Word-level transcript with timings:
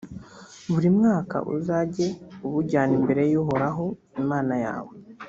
buri 0.71 0.89
mwaka 0.97 1.37
uzajye 1.55 2.07
ubujyana 2.45 2.93
imbere 2.99 3.21
y’uhoraho 3.31 3.85
imana 4.21 4.55
yawe, 4.65 4.93